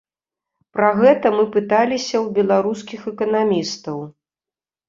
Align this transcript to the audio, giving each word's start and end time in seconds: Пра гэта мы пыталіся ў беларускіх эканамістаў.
Пра 0.77 0.89
гэта 1.01 1.31
мы 1.35 1.43
пыталіся 1.57 2.13
ў 2.25 2.39
беларускіх 2.39 3.01
эканамістаў. 3.15 3.97